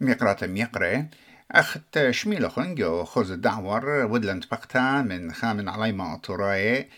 [0.00, 1.06] ميقرة ميقرة.
[1.50, 6.88] أخت شميلخن جو خوز الدعور ودلنت بقتا من خامن عليما أطراي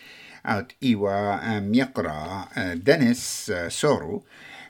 [0.45, 4.25] أوت إيوا ميقرا دنس سورو.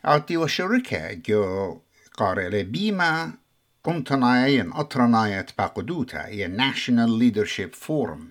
[0.06, 1.82] أوت إيوا شركة جو
[2.18, 3.34] قارئ بيما.
[3.84, 8.22] قمتناين أطرناية باقدوتا هي National Leadership Forum.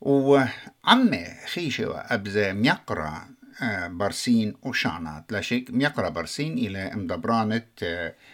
[0.00, 3.28] وعمي خيشة أبزا ميقرا
[3.86, 5.32] برسين وشانات.
[5.32, 7.62] لشك ميقرا برسين إلى مدبرانة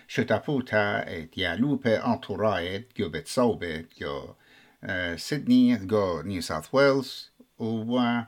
[0.09, 1.05] شتابوتا
[1.37, 4.35] يالوبة أنطورايت جو بتصوبت جو
[5.17, 8.21] سيدني جو نيو ساوث ويلز و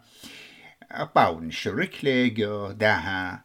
[1.17, 3.45] باون شركلي جو داها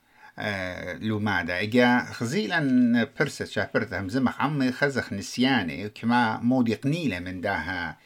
[1.02, 1.62] لومادا.
[1.62, 7.98] إجا خزيلا برسة شافرت همزمخ عمي خزخ نسياني كما مودي قنيلة من داها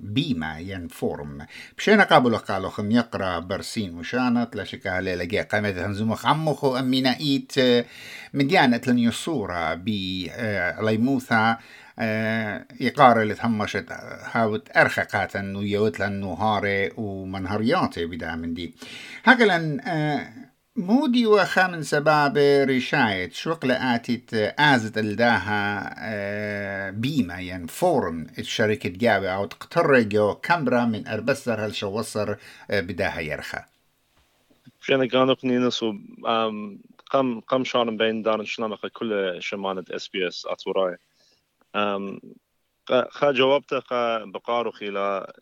[0.00, 1.46] بيما ين فورم
[1.78, 7.16] بشينا قابل قالو خم يقرأ برسين وشانت لا شك على لقى قامت هنزمخ عمخو أمينا
[7.20, 7.52] إيت
[8.34, 10.30] مديانة لن يصورة بي
[10.80, 11.58] ليموثا
[12.80, 13.86] يقارا اللي تهمشت
[14.32, 18.74] هاوت أرخقاتا ويوت لن نهاري ومنهرياتي بدا من دي.
[19.24, 19.76] هكذا
[20.78, 22.38] مودي وخامن سباب
[22.68, 31.08] رشايت شوق لآتت آزت الداها بيما ين فورم الشركة جاوي أو تقتر جو كامبرا من
[31.08, 32.36] أربسر هالشوصر
[32.70, 33.58] بداها يرخى.
[34.80, 35.92] شانا كانوا قنينس و
[37.10, 40.96] قم قم شارن بين دارن شلامك كل شمانة اس بي اس أتوراي.
[43.10, 45.34] خا جوابته خا بقارو خيلا.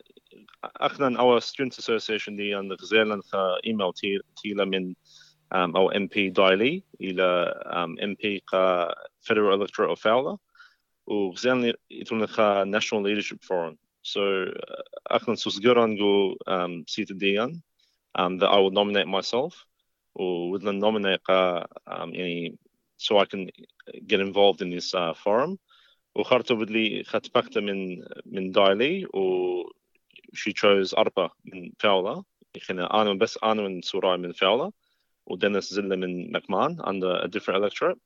[0.63, 3.93] اخنا أو ستودنت اسوسيشن دي ان غزيلا خا ايميل
[4.41, 4.93] تيلا من
[5.53, 10.37] um, أو MP دايلي إلى um, MP كا Federal Electoral Fowler
[11.07, 14.19] وغزان يتون خا National Leadership Forum so
[15.07, 17.61] أخنا سوسجران جو um, سيت ديان
[18.19, 19.65] um, that I will nominate myself
[20.15, 22.57] وودنا nominate قا um, يعني
[22.97, 23.49] so I can
[24.07, 25.57] get involved in this uh, forum
[26.15, 29.63] وخرطة بدلي خطبقت من من دايلي و
[30.33, 32.23] she chose أربعة من فاولا
[32.71, 34.71] أنا بس أنا من سوراي من فاولا
[35.26, 37.98] ودينيس زلة من مكمان under a different electorate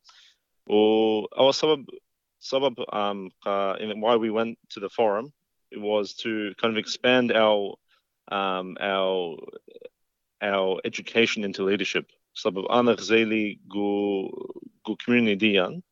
[0.67, 1.87] وأول سبب
[2.41, 3.31] سبب um,
[4.01, 5.33] why we went to the forum
[5.71, 7.75] it was to kind of expand our
[8.29, 9.37] um, our
[10.43, 14.29] our education into leadership سبب أنا غزيلي جو
[14.87, 15.83] جو community ديان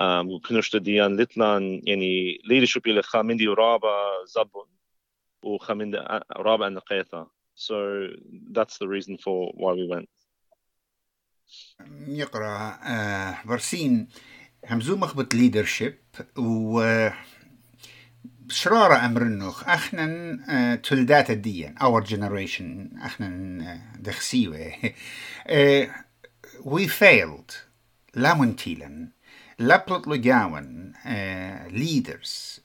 [0.00, 4.66] um, جو كنشت ديان لتلان يعني leadership اللي خامندي ورابا زبون
[5.42, 5.98] وخامندي
[6.36, 8.08] رابا نقيتا so
[8.52, 10.08] that's the reason for why we went
[12.07, 14.07] يقرأ آه برسين.
[14.67, 15.97] همزو مخبط ليدرشيب
[16.37, 17.09] و
[18.49, 23.27] شرارة أمر النوخ أخنا آه تلدات الدين our generation أخنا
[23.73, 24.71] آه دخسيوة.
[26.63, 27.53] we failed.
[28.15, 29.07] لا منتيلا.
[29.59, 29.77] لا
[31.05, 32.59] آه leaders.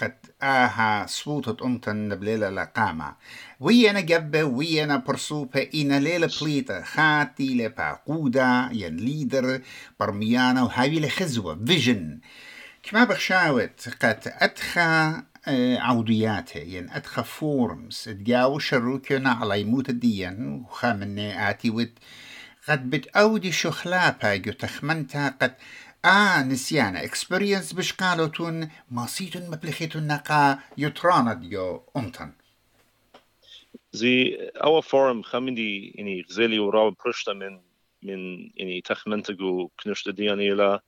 [0.00, 3.14] قد آها صوتة أمتن بليلة لقامة
[3.60, 6.82] ويانا جبة ويانا برسوبة إنا ليلة بليطة.
[6.82, 9.60] خاتي لباقودة ين ليدر
[10.00, 11.64] برميانا وهاوي لخزوة.
[11.66, 12.18] فيجن.
[12.82, 15.22] كما بخشاوت قد أدخى
[15.78, 16.60] عودياته.
[16.60, 18.02] ين أدخى فورمز.
[18.04, 21.98] تجاو شروكنا على يموت الدين وخامني آتي ود
[22.68, 25.54] قد بتأودي شخلابا جو تخمنتا قد
[26.06, 32.32] آه نسيانا اكسبرينس بش قالوتون ماسيتون مبلخيتون نقا يترانا ديو أمتن
[33.92, 37.60] زي أول فورم خمدي يعني غزالي وراو برشتا من
[38.02, 40.82] من يعني تخمنتقو كنشتا دياني لا.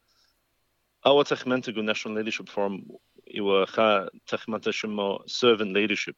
[1.07, 2.87] أول تخمنتقو ناشونال ليدرشيب فورم
[3.35, 6.15] إيوا خا تخمنتا شمو سيرفنت ليدرشيب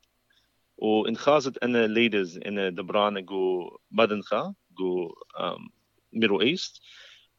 [0.77, 5.15] وإن خازت أنا ليدرز إن دبرانا جو بدنخا جو
[6.13, 6.83] ميدل إيست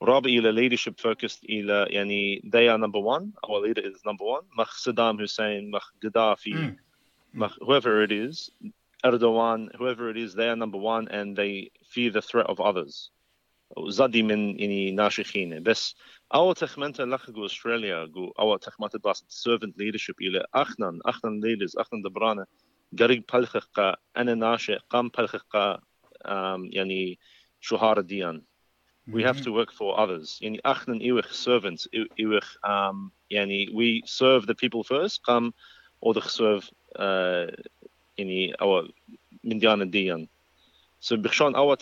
[0.01, 4.45] رابع إلى leadership focused إلى يعني they are number one our leader is number one
[4.57, 6.75] مخ صدام حسين مخ قدافي
[7.33, 8.51] مخ whoever it is
[9.05, 13.11] Erdogan whoever it is they are number one and they fear the threat of others
[13.87, 15.95] زادي من يعني ناشخين بس
[16.35, 21.79] أول تخمنت لخ جو أستراليا جو أول تخمنت باس servant leadership إلى أخنا أخنا leaders
[21.79, 22.45] أخنا دبرانا
[22.99, 23.79] قريب بلخق
[24.17, 25.79] أنا ناشئ قام بلخق
[26.71, 27.19] يعني
[27.59, 28.43] شهار ديان
[29.07, 30.41] we have to work for others.
[30.41, 31.87] يعني اخنا إيوخ servants.
[32.19, 32.95] إيوخ um,
[33.29, 35.53] يعني we serve the people first قام
[36.05, 36.63] or serve
[36.95, 37.69] uh,
[38.17, 38.87] يعني أو
[39.43, 40.27] من ديان الديان.
[41.01, 41.77] So بخشان اول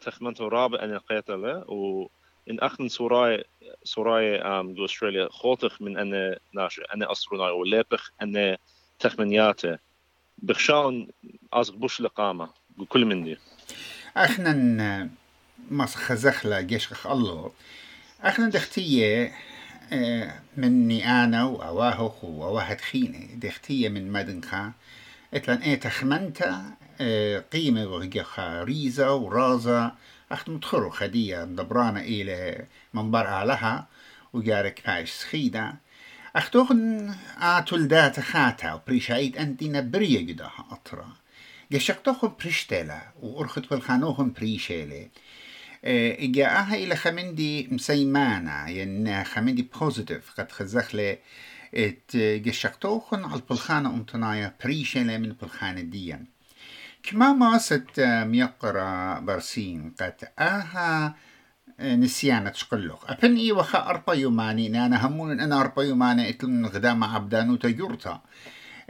[0.00, 2.08] تخمنت رابع أن لقيت له و
[2.50, 3.44] إن اخنا سوراي
[3.84, 8.56] سوراي um, جو أستراليا خولتخ من أن ناشئ أنا استروناي وليبخ أن
[8.98, 9.78] تخمنياته.
[10.38, 11.08] بخشان
[11.52, 12.50] أزغ بوش لقامة
[12.88, 13.38] كل من دي.
[14.16, 15.10] اخنا
[15.70, 17.52] مس خزخلا جيشخ الله.
[18.22, 19.32] أخنا دختية
[20.56, 24.72] مني أنا واواهخ وواحد خيني دختية من مدنخا
[25.34, 26.64] إتلان إيه تخمنتا
[27.52, 29.92] قيمة وغيخا ريزة ورازة.
[30.32, 33.86] أخت متخرو خدية دبرانة إلى منبر علىها
[34.32, 35.74] وجارك بايش سخيدة.
[36.36, 41.08] أختوخن آتول دات خاتا وبريشايت انتي نبرية جدها أطرا.
[41.72, 44.32] جشقتوخن بريشتلا وأرخت بالخانوخن
[45.84, 51.18] آها إلى خمندي مسيمانا ين خمندي بوزيتيف قد خزخلي
[51.74, 56.24] إت جشقتوخن على البلخانة أمتنايا بريشيلي من البلخانة ديان
[57.02, 61.14] كما ماست ميقرا برسين قد آها
[61.80, 67.56] نسيانة تشقلق أبن إي وخا أربا يوماني نانا همون أنا أربا يوماني إتلن غدام عبدانو
[67.56, 68.20] تجورتا.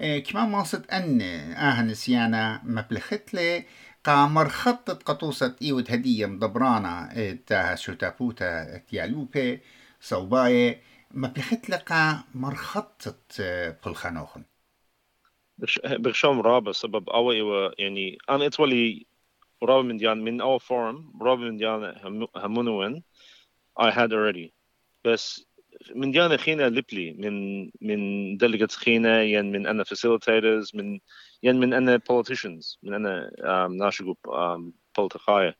[0.00, 3.64] كما ماصد أن آه نسيانة مبلخت لي
[4.04, 7.12] قامر خطت قطوسة إيود هدية مدبرانا
[7.46, 9.60] تاها شوتابوتا تيالوبي
[10.00, 10.80] صوباي.
[11.10, 13.42] مبلخت لقا مرخطت
[13.86, 14.44] بلخانوخن
[15.84, 17.10] بغشام رابع سبب.
[17.10, 17.38] أوي
[17.78, 19.06] يعني أنا إتولي
[19.62, 21.94] رابع من ديان من أول فورم رابع من ديان
[22.36, 23.02] همونوين
[23.80, 24.52] I had already.
[25.04, 25.46] بس
[25.94, 31.00] من ديانا خينا لبلي من من delegates خينا ين من أنا facilitators من
[31.42, 34.62] ين من أنا politicians من أنا um, ناشقو um,
[34.96, 35.56] بولتقاية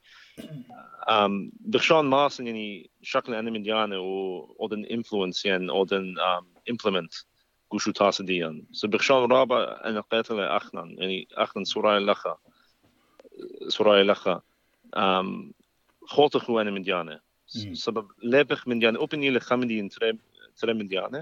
[1.09, 7.25] um, بخشان ماسن يعني شكل أنا من ديانا و أودن influence ين أودن um, implement
[7.71, 12.37] قوشو تاس ديان so بخشان رابع أنا قيتل أخنا يعني أخنا سوراي لخا
[13.69, 14.41] سوراي لخا.
[14.97, 15.53] um,
[16.07, 17.21] خوتخو أنا من ديانا
[17.73, 20.13] سبب لابخ من ديانا open يلي خمدين ترى
[20.57, 21.21] ترى من ديانا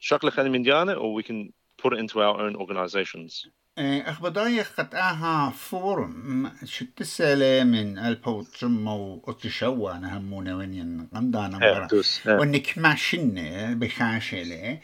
[0.00, 1.52] شكل خلي من ديانا or we can
[1.82, 3.48] put it into our own organizations.
[3.78, 6.50] أخبضاي قد آها فورم.
[6.64, 14.80] شت السالة من البوتشم وأتشوى نهمونا وين قمدانا مرة وانك ماشنة بخاشلة.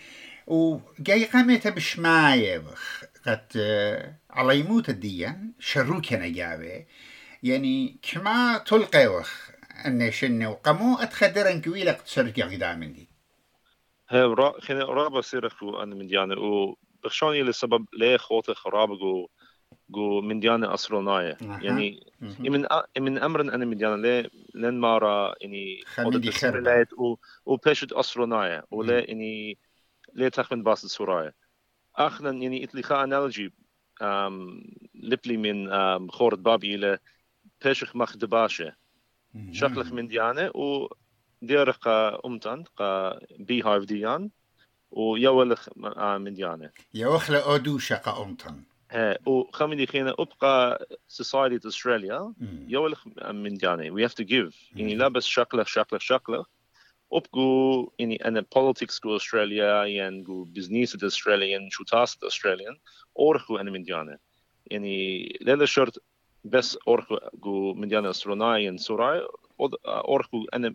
[0.47, 2.63] وجاي قامت بشماية
[3.27, 3.47] قد
[4.31, 5.53] على يموت الديان.
[5.59, 6.87] شروك أنا جابي
[7.43, 9.51] يعني كما تلقي وخ
[9.87, 13.09] أن شنة وقمو أتخدرن كويلة قد سرجع قدام دي
[14.09, 16.75] هي را خنا رابا سيرخو أنا من ديانة و
[17.05, 19.29] بخشاني لسبب ليه خوت خراب جو
[19.91, 22.07] جو من ديانة أسروناية يعني
[22.41, 22.67] من
[22.99, 27.17] من أمر أنا من ديانة ليه لين مرة يعني خميدي خرب و
[27.47, 29.59] وبيشت أسروناية ولا يعني
[30.15, 31.35] ليه تخمن باس السوراية
[31.97, 33.53] أخنا يعني إتلي أنالوجي
[34.95, 35.71] لبلي من
[36.11, 36.99] خورت بابي إلى
[37.65, 38.73] بيشخ مخدباشة.
[39.53, 40.89] شكلك من ديانة و
[41.43, 44.31] دير قا أمتن قا بي هايف ديان
[44.91, 46.71] ويولخ من ديانة.
[46.95, 50.87] يوخل أودو شقا أمتن ها وخمدي خينا أبقى
[51.23, 52.33] society أستراليا
[52.69, 53.91] يولخ من ديانة.
[53.91, 54.55] We have to give.
[54.77, 56.45] يعني لا بس شكله شكله شكله
[57.13, 62.77] أبقوا يعني أنا politics جو أستراليا يعني جو business أستراليا شو تاس أستراليا
[63.19, 64.19] أورخو أنا من ديانة.
[64.67, 66.03] يعني لا شرط
[66.45, 69.21] بس أورخو جو من ديانة أستروناي سوراي
[69.87, 70.75] أورخو أنا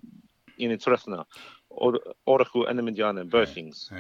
[0.57, 1.25] يعني ترثنا
[2.27, 3.93] أورخو أنا من ديانة both things.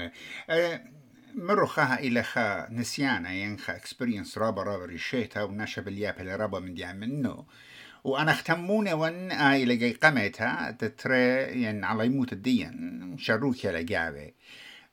[1.35, 6.59] مرو خاها إلى خا نسيانا ين خا experience رابا رابا ريشيتها ونشا بالياب اللي رابا
[6.59, 7.45] من منه.
[8.03, 14.31] وأنا أختموني وأن إلى جاي قمتها تترى ين على يموت الدين شروك يلا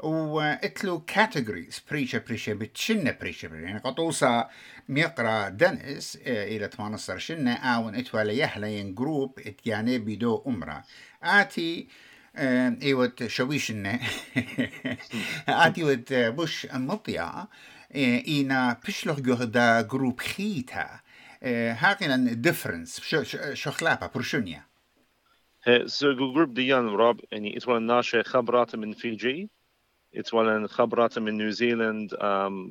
[0.02, 2.18] جابي واتلو كاتيجوريز بريشة
[2.52, 4.48] بتشنة بريشة بريشة يعني قطوسة
[4.88, 10.82] ميقرا دنس إلى 18 شنة أو اتوالى يهلا ين جروب اتياني بدو أمرا.
[11.22, 11.88] آتي
[12.36, 13.86] ايوت شويشن
[15.48, 17.46] آتي وت بوش مطيا
[17.94, 21.00] إينا بشلوخ جهدا جروب خيتا.
[21.44, 23.00] هاقنا ديفرنس
[23.52, 24.62] شخلابا برشونيا؟
[25.86, 29.50] سو جروب ديان راب يعني اتوالا ناشا خبرات من فيجي
[30.14, 32.14] اتوالا خبرات من نيوزيلاند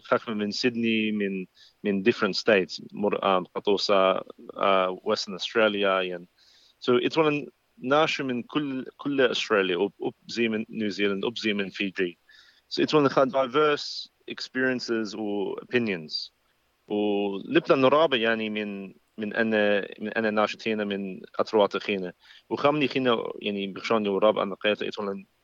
[0.03, 1.45] خفة من سيدني من
[1.83, 4.23] من different states مر قطوسا
[5.03, 6.27] وestern Australia يعني
[6.79, 12.17] so اتوالا ناشر من كل كل استراليا وبزي من نيوزيلاند وبزي من فيجي
[12.69, 16.31] so it's one of the diverse experiences و opinions.
[16.87, 22.13] ولبنا نرابة يعني من من أنا من انا ناشتينا من اطروات خينا
[22.49, 25.40] وخمني خينا يعني بخشاني وراب أنا قيت اتولن um,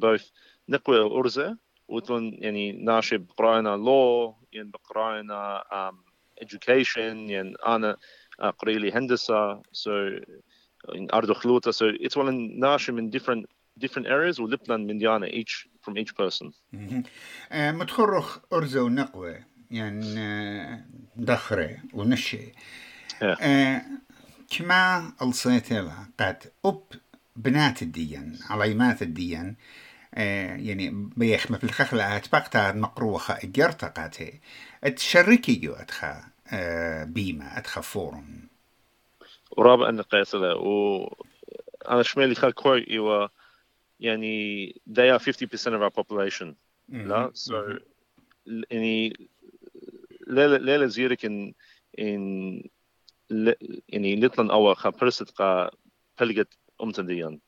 [0.00, 0.32] both
[0.68, 1.58] نقوى ارزة
[1.88, 5.94] وتلون يعني ناشي بقراينا law يعني بقراينا um,
[6.44, 6.98] education
[7.30, 7.96] يعني انا
[8.58, 10.22] قريلي هندسة so
[11.14, 13.44] أرض خلوطة so it's one ناشي من different
[13.84, 16.52] different areas ولبنان من ديانا each from each person
[17.52, 20.84] متخرخ أرزة ونقوة يعني
[21.16, 22.52] دخرة ونشي
[24.50, 26.82] كما الصيت لها قد أب
[27.39, 29.55] بنات الدين عليمات الدين
[30.13, 34.39] آه، يعني بيخ مثل خخلة اتبقتا مقروخة اجرتقاتي
[34.95, 38.47] تشركي جو أتخا آه، بيما أتخا فورم.
[39.51, 41.07] ورابع أن قيسلة و
[41.89, 43.27] أنا شمالي خا كوي إيوا
[43.99, 46.53] يعني they are 50% of our population.
[46.89, 47.81] لا so
[48.71, 49.29] يعني
[50.27, 51.53] لا زيرك إن
[51.99, 52.63] إن
[53.89, 55.71] يعني لطلن أو خا برست قا
[56.19, 57.39] بلغت أمتديان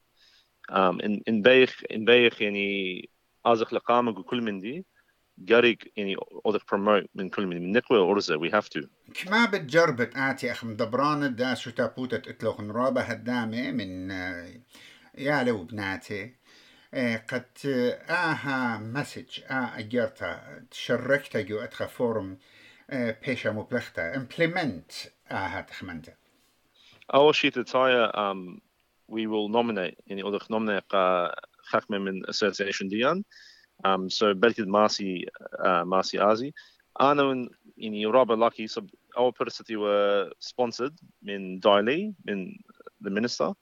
[0.72, 3.10] um, in in بيخ in بيخ يعني
[3.46, 4.86] ازخ لقامك وكل من دي
[5.50, 8.88] قاريك يعني اودك بروموت من كل من من نقوى ورزة we have to.
[9.14, 14.12] كما بتجربت آتي أخ مدبران دا شو تابوتة إتلوخ نرابة هدامة من
[15.18, 16.36] يا لو بناتي.
[17.30, 17.46] قد
[18.10, 22.38] آها مسج آه أجرتا تشركتا جو أتخا فورم
[23.28, 24.14] بيشا مبلغتا.
[24.14, 26.14] Implement آها تخمنتا
[27.14, 28.32] أول شيء تتايا
[29.12, 30.96] we will nominate يعني أودك nominate
[31.64, 33.24] خاخمة من association ديان
[33.88, 35.26] um, so بلكد ماسي
[35.60, 36.54] uh, ماسي آزي
[37.02, 39.86] أنا من يعني رابع لاكي سب أول برستي و
[40.30, 42.58] sponsored من دايلي من
[43.04, 43.54] the minister.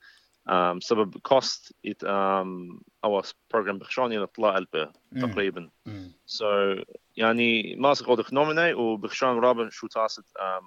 [0.49, 4.91] Um, سبب cost it um, our program بخشان إلى طلع ألبه
[5.21, 5.69] تقريبا
[6.27, 6.43] so
[7.17, 10.65] يعني ماسك أودك nominate وبخشان رابع شو تاسد um,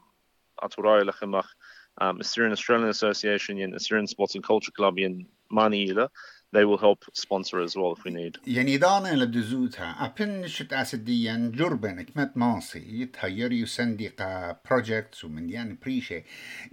[0.58, 1.54] أتوراي لخمخ
[2.00, 6.08] um, Assyrian Australian Association and Assyrian Sports and Culture Club in Maniila,
[6.52, 8.38] they will help sponsor as well if we need.
[8.46, 15.78] يعني دانا لبدزوتها أبن شت أسديا جربن كمت ماسي يتهير يسندي قا projects ومن يعني
[15.82, 16.22] بريشة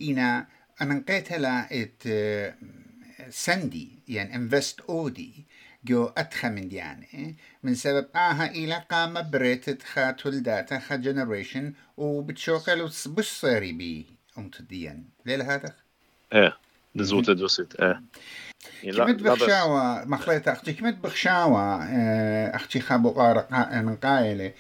[0.02, 0.48] إنا
[0.82, 2.04] أنا نقيت لا ات
[3.30, 5.46] سندي يعني انفست اودي
[5.86, 12.90] جو أدخى من ديانة من سبب آها إلى قام بريتت خا تولداتا خا جنريشن وبتشوقل
[13.08, 15.76] بش بي أمتديا ليلة هذا؟
[16.34, 16.58] إيه
[16.96, 18.04] نزوت دوسيت إيه.
[18.84, 21.84] كمت بخشاوة مخليت أختي كمت بخشاوة
[22.56, 24.54] أختي خابو قارق من قايلة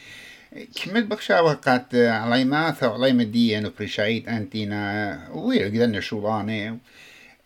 [0.52, 6.80] كمت بخشاوة قات علي ماثا وعلي مدية نبريشايت أنتينا ويقدرنا شولاني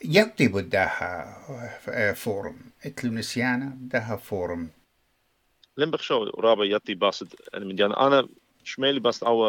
[0.06, 2.56] يطي بداها فورم.
[2.86, 4.70] اتلو نسيانا بداها فورم.
[5.78, 8.28] لم بخشاوة رابع يطي باسد المديانا أنا
[8.64, 9.48] شمالي بس أو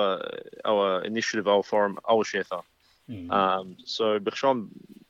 [0.67, 2.63] أو initiative أو فورم أو شيثا
[3.11, 4.21] Um, so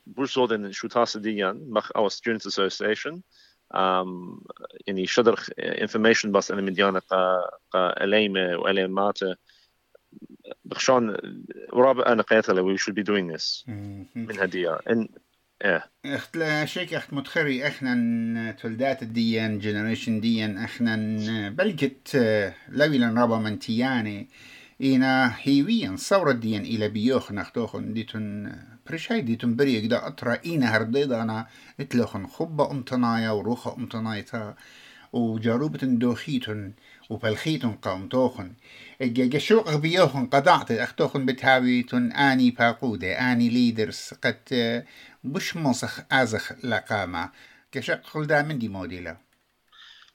[0.06, 3.20] بوش زودن شو تاس ديان مخ our students association
[3.74, 4.42] um,
[4.86, 9.36] يعني شدر information بس أنا مديانة قا قا أليمة وأليماتة
[10.64, 11.16] بخشان
[11.72, 13.64] ورابع أنا قيتها we should be doing this.
[14.16, 15.08] من هدية إن
[15.64, 20.96] إيه اخت لا شيك اخت متخري إحنا تولدات الديان جنريشن ديان إحنا
[21.48, 22.16] بلقت
[22.68, 23.58] لوي لنرابا من
[24.83, 28.52] إنا هيويا صورة ديان إلى بيوخ نختوخن ديتون
[28.87, 31.47] بريشاي ديتون بريق دا أطرا إنا هرديدانا
[31.81, 34.54] إتلوخن خبا أمتنايا وروخا أمتنايتا
[35.12, 36.73] وجاروبة دوخيتن
[37.11, 38.52] وبلخيتن قامتوخن.
[39.02, 44.85] جشوق بيوخن قضعت أختوخن بتهاويتن آني باقودة آني ليدرز قد
[45.25, 47.31] بش مصخ آزخ لقامة
[47.73, 49.16] كشق خلدا من دي موديلا.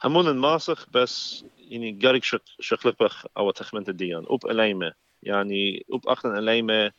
[0.03, 2.23] همون الماسخ بس يعني قارك
[2.59, 6.91] شخلق بخ أو تخمنت الديان أوب أليمة يعني أوب أخنا أليمة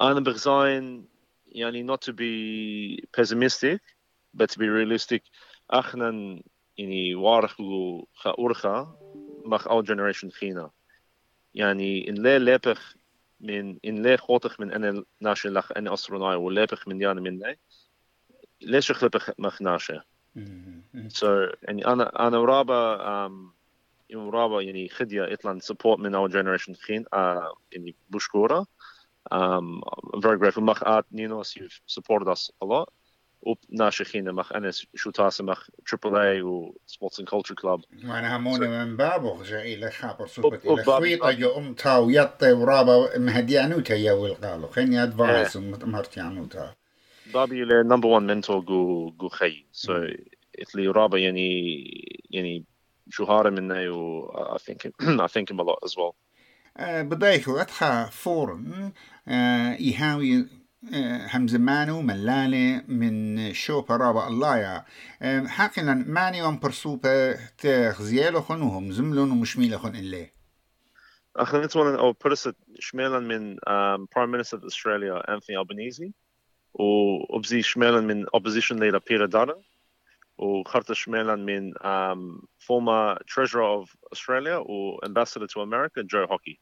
[0.00, 1.08] أنا بغزاين
[1.48, 3.80] يعني not to be pessimistic
[4.36, 5.20] but to be realistic
[5.70, 6.40] أخنا
[6.78, 7.56] يعني وارخ
[8.14, 8.96] خا أورخا
[9.44, 10.70] مخ أول generation خينا
[11.54, 12.96] يعني إن لا لابخ
[13.40, 17.58] من إن لا خوتخ من أنا ناشي لخ أنا أسروناي ولابخ من يانا مني
[18.60, 20.00] ليش خلبخ مخ ناشي
[21.08, 23.32] so يعني أنا أنا ورابا um,
[24.14, 28.66] ورابا يعني خدية إطلان support من our generation خين uh, يعني بشكورة
[29.34, 29.82] um,
[30.14, 30.62] I'm very grateful.
[30.62, 32.92] مخ آت نينوس you've supported us a lot.
[33.42, 38.68] وبناشخين مخ أنا شو تاسا مخ تريبل اي و سبورتس اند كولتشر كلوب وأنا هموني
[38.68, 44.68] من بابو جاي إلى خابر صوبت إلى خويطة جو أمتا ويطي ورابا مهديانوتا يا والقالو
[44.68, 46.74] خيني أدفايس مرتيانوتا
[47.34, 49.64] بابي إلى نمبر 1 منتور جو جو خي.
[49.72, 49.90] So
[50.58, 51.84] إتلي رابا يعني
[52.30, 52.64] يعني
[53.10, 54.86] شهارة منه و I think
[55.20, 56.14] I thank him a lot as well.
[56.80, 58.92] بدايكو أتخا فورم
[59.28, 60.46] إيهاوي
[61.34, 64.84] هم زمانو ملالة من شو برابا الله يا
[65.46, 70.32] حقنا ماني وم برسوبة تخزيالو خنوهم زملون ومشميلو خن إليه
[71.36, 73.56] أخنا نتوانا أو برسة شمالا من
[74.14, 76.12] Prime Minister of Australia Anthony Albanese.
[76.76, 79.62] وأبزي شمالا من Opposition Leader Peter Dutton
[80.38, 86.58] وخرطة شمالا من um, former Treasurer of Australia و Ambassador to America Joe Hockey.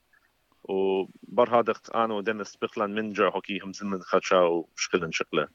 [0.64, 5.48] وبرهادقت أنا ودينيس بيخلان من جو هوكي هم زمن خدشا وشقلن شقله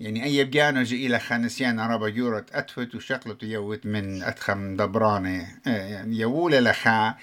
[0.00, 6.16] يعني أي بجانو جي إلى خانسيان رابا جورت أتفت وشقلت يوت من أتخم دبراني يعني
[6.16, 7.14] يولي لخا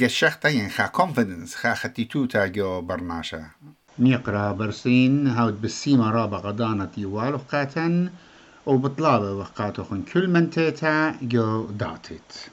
[0.00, 3.50] قشختا يعني خا كونفيدنس خا ختيتوتا جو برناشا
[3.98, 8.10] نيقرا برسين هاود بالسيما رابا غدانة يوالو قاتن
[8.66, 12.50] وبطلابة وقاتو كل من تيتا جو داتت